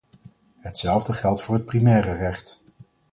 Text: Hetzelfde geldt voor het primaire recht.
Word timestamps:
Hetzelfde 0.59 1.13
geldt 1.13 1.41
voor 1.41 1.53
het 1.55 1.65
primaire 1.65 2.11
recht. 2.13 2.61